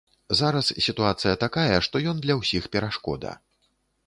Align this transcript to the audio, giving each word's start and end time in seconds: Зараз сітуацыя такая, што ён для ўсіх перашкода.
Зараз 0.37 0.71
сітуацыя 0.85 1.33
такая, 1.45 1.77
што 1.89 1.95
ён 2.13 2.17
для 2.25 2.39
ўсіх 2.41 2.63
перашкода. 2.79 3.31